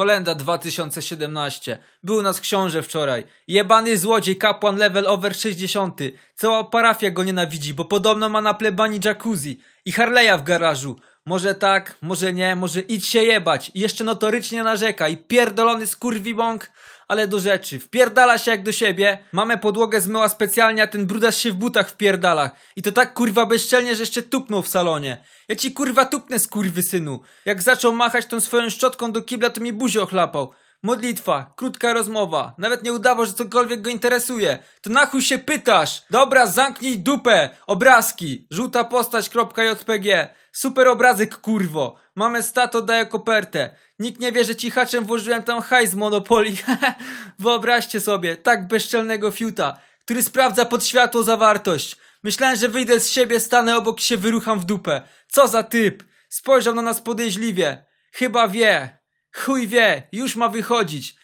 Kolenda 0.00 0.34
2017. 0.34 1.78
Był 2.02 2.22
nas 2.22 2.40
książę 2.40 2.82
wczoraj. 2.82 3.24
Jebany 3.48 3.98
złodziej, 3.98 4.36
kapłan 4.36 4.76
level 4.76 5.06
over 5.06 5.36
60. 5.36 6.00
Cała 6.34 6.64
parafia 6.64 7.10
go 7.10 7.24
nienawidzi, 7.24 7.74
bo 7.74 7.84
podobno 7.84 8.28
ma 8.28 8.40
na 8.40 8.54
plebanii 8.54 9.00
jacuzzi 9.04 9.60
i 9.84 9.92
Harley'a 9.92 10.38
w 10.38 10.42
garażu. 10.42 10.96
Może 11.26 11.54
tak, 11.54 11.96
może 12.02 12.32
nie, 12.32 12.56
może 12.56 12.80
idź 12.80 13.06
się 13.06 13.22
jebać. 13.22 13.70
I 13.74 13.80
jeszcze 13.80 14.04
notorycznie 14.04 14.62
narzeka 14.62 15.08
i 15.08 15.16
pierdolony 15.16 15.86
skurwibąk. 15.86 16.70
Ale 17.10 17.28
do 17.28 17.40
rzeczy, 17.40 17.78
wpierdala 17.78 18.38
się 18.38 18.50
jak 18.50 18.62
do 18.62 18.72
siebie. 18.72 19.18
Mamy 19.32 19.58
podłogę 19.58 20.00
zmyła 20.00 20.28
specjalnie, 20.28 20.82
a 20.82 20.86
ten 20.86 21.06
brudas 21.06 21.38
się 21.38 21.52
w 21.52 21.54
butach 21.54 21.90
wpierdala. 21.90 22.50
I 22.76 22.82
to 22.82 22.92
tak 22.92 23.14
kurwa 23.14 23.46
bezczelnie, 23.46 23.94
że 23.96 24.02
jeszcze 24.02 24.22
tupnął 24.22 24.62
w 24.62 24.68
salonie. 24.68 25.24
Ja 25.48 25.56
ci 25.56 25.72
kurwa 25.72 26.04
tupnę 26.04 26.38
skurwy 26.38 26.82
synu. 26.82 27.20
Jak 27.44 27.62
zaczął 27.62 27.92
machać 27.92 28.26
tą 28.26 28.40
swoją 28.40 28.70
szczotką 28.70 29.12
do 29.12 29.22
kibla, 29.22 29.50
to 29.50 29.60
mi 29.60 29.72
buzię 29.72 30.02
ochlapał. 30.02 30.52
Modlitwa, 30.82 31.52
krótka 31.56 31.92
rozmowa. 31.92 32.54
Nawet 32.58 32.82
nie 32.82 32.92
udawał, 32.92 33.26
że 33.26 33.32
cokolwiek 33.32 33.82
go 33.82 33.90
interesuje. 33.90 34.58
To 34.80 34.90
na 34.90 35.06
chuj 35.06 35.22
się 35.22 35.38
pytasz? 35.38 36.02
Dobra, 36.10 36.46
zamknij 36.46 36.98
dupę. 36.98 37.50
Obrazki. 37.66 38.46
Żółta 38.50 38.84
postać.jpg. 38.84 40.34
Super 40.52 40.88
obrazek, 40.88 41.36
kurwo. 41.36 41.96
Mamy 42.14 42.42
stato, 42.42 42.82
daję 42.82 43.06
kopertę. 43.06 43.76
Nikt 43.98 44.20
nie 44.20 44.32
wie, 44.32 44.44
że 44.44 44.56
cichaczem 44.56 45.04
włożyłem 45.04 45.42
tam 45.42 45.62
hajs 45.62 45.90
z 45.90 45.94
Monopoli. 45.94 46.56
Wyobraźcie 47.38 48.00
sobie, 48.00 48.36
tak 48.36 48.68
bezczelnego 48.68 49.30
fiuta, 49.30 49.78
który 50.04 50.22
sprawdza 50.22 50.64
pod 50.64 50.84
światło 50.84 51.22
zawartość. 51.22 51.96
Myślałem, 52.22 52.56
że 52.56 52.68
wyjdę 52.68 53.00
z 53.00 53.10
siebie, 53.10 53.40
stanę 53.40 53.76
obok 53.76 54.00
się 54.00 54.16
wyrucham 54.16 54.60
w 54.60 54.64
dupę. 54.64 55.02
Co 55.28 55.48
za 55.48 55.62
typ? 55.62 56.04
Spojrzał 56.28 56.74
na 56.74 56.82
nas 56.82 57.00
podejrzliwie. 57.00 57.84
Chyba 58.12 58.48
wie. 58.48 58.99
Chuj 59.32 59.68
wie, 59.68 60.08
już 60.12 60.36
ma 60.36 60.48
wychodzić. 60.48 61.14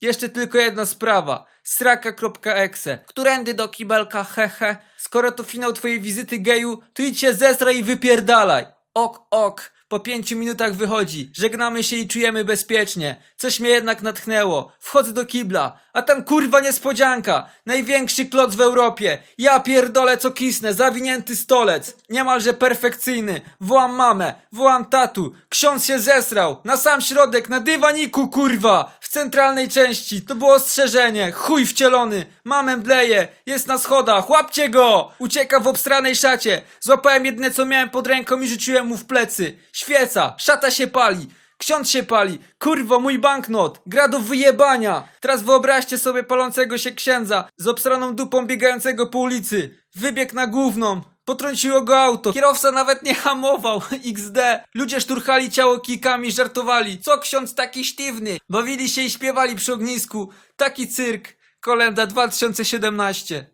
Jeszcze 0.00 0.28
tylko 0.28 0.58
jedna 0.58 0.86
sprawa. 0.86 1.46
Sraka.exe. 1.62 2.98
Którędy 3.06 3.54
do 3.54 3.68
kibelka, 3.68 4.24
hehe. 4.24 4.76
Skoro 4.96 5.32
to 5.32 5.42
finał 5.42 5.72
twojej 5.72 6.00
wizyty 6.00 6.38
geju, 6.38 6.82
to 6.92 7.02
idź 7.02 7.20
się 7.20 7.34
zesraj 7.34 7.78
i 7.78 7.84
wypierdalaj. 7.84 8.66
Ok, 8.94 9.26
ok. 9.30 9.71
Po 9.92 10.00
pięciu 10.00 10.36
minutach 10.36 10.74
wychodzi. 10.74 11.30
Żegnamy 11.34 11.84
się 11.84 11.96
i 11.96 12.08
czujemy 12.08 12.44
bezpiecznie. 12.44 13.16
Coś 13.36 13.60
mnie 13.60 13.70
jednak 13.70 14.02
natchnęło. 14.02 14.72
Wchodzę 14.80 15.12
do 15.12 15.26
kibla. 15.26 15.78
A 15.92 16.02
tam 16.02 16.24
kurwa 16.24 16.60
niespodzianka. 16.60 17.50
Największy 17.66 18.26
kloc 18.26 18.54
w 18.54 18.60
Europie. 18.60 19.18
Ja 19.38 19.60
pierdolę 19.60 20.18
co 20.18 20.30
kisnę. 20.30 20.74
Zawinięty 20.74 21.36
stolec. 21.36 21.96
Niemalże 22.10 22.54
perfekcyjny. 22.54 23.40
Wołam 23.60 23.94
mamę. 23.94 24.34
Wołam 24.52 24.84
tatu. 24.84 25.32
Ksiądz 25.48 25.84
się 25.84 25.98
zesrał. 25.98 26.56
Na 26.64 26.76
sam 26.76 27.00
środek. 27.00 27.48
Na 27.48 27.60
dywaniku 27.60 28.28
kurwa. 28.28 28.98
Centralnej 29.12 29.68
części. 29.68 30.22
To 30.22 30.34
było 30.34 30.54
ostrzeżenie. 30.54 31.32
Chuj 31.32 31.66
wcielony. 31.66 32.26
Mamę 32.44 32.76
bleje. 32.76 33.28
Jest 33.46 33.66
na 33.66 33.78
schodach. 33.78 34.30
Łapcie 34.30 34.68
go. 34.68 35.12
Ucieka 35.18 35.60
w 35.60 35.66
obstranej 35.66 36.16
szacie. 36.16 36.62
Złapałem 36.80 37.26
jedne 37.26 37.50
co 37.50 37.66
miałem 37.66 37.90
pod 37.90 38.06
ręką 38.06 38.40
i 38.40 38.48
rzuciłem 38.48 38.86
mu 38.86 38.96
w 38.96 39.04
plecy. 39.04 39.58
Świeca. 39.72 40.34
Szata 40.38 40.70
się 40.70 40.86
pali. 40.86 41.28
Ksiądz 41.62 41.90
się 41.90 42.02
pali! 42.02 42.38
Kurwo, 42.58 43.00
mój 43.00 43.18
banknot! 43.18 43.80
Gra 43.86 44.08
do 44.08 44.18
wyjebania! 44.18 45.08
Teraz 45.20 45.42
wyobraźcie 45.42 45.98
sobie 45.98 46.24
palącego 46.24 46.78
się 46.78 46.90
księdza 46.92 47.48
z 47.56 47.66
obsraną 47.66 48.14
dupą 48.14 48.46
biegającego 48.46 49.06
po 49.06 49.18
ulicy. 49.18 49.78
Wybieg 49.94 50.32
na 50.32 50.46
główną. 50.46 51.00
Potrąciło 51.24 51.82
go 51.82 51.98
auto. 51.98 52.32
Kierowca 52.32 52.72
nawet 52.72 53.02
nie 53.02 53.14
hamował. 53.14 53.82
XD. 54.14 54.38
Ludzie 54.74 55.00
szturchali 55.00 55.50
ciało 55.50 55.78
kikami, 55.80 56.32
żartowali. 56.32 56.98
Co 56.98 57.18
ksiądz 57.18 57.54
taki 57.54 57.84
sztywny? 57.84 58.38
Bawili 58.48 58.88
się 58.88 59.02
i 59.02 59.10
śpiewali 59.10 59.56
przy 59.56 59.72
ognisku. 59.72 60.28
Taki 60.56 60.88
cyrk. 60.88 61.28
Kolenda 61.60 62.06
2017. 62.06 63.51